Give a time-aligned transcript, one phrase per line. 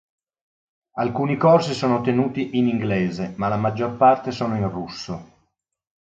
[0.95, 5.33] Alcuni corsi sono tenuti in inglese, ma la maggior parte sono in russo.